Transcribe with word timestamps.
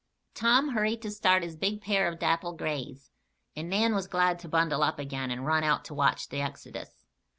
Tom 0.33 0.69
hurried 0.69 0.99
to 1.03 1.11
start 1.11 1.43
his 1.43 1.55
big 1.55 1.79
pair 1.79 2.07
of 2.07 2.17
dapple 2.17 2.53
grays, 2.53 3.11
and 3.55 3.69
Nan 3.69 3.93
was 3.93 4.07
glad 4.07 4.39
to 4.39 4.49
bundle 4.49 4.81
up 4.81 4.97
again 4.97 5.29
and 5.29 5.45
run 5.45 5.63
out 5.63 5.85
to 5.85 5.93
watch 5.93 6.29
the 6.29 6.41
exodus. 6.41 7.05